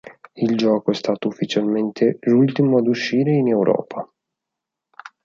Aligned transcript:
Il 0.35 0.57
gioco 0.57 0.89
è 0.89 0.93
stato 0.95 1.27
ufficialmente 1.27 2.17
l'ultimo 2.21 2.79
ad 2.79 2.87
uscire 2.87 3.33
in 3.33 3.49
Europa. 3.49 4.11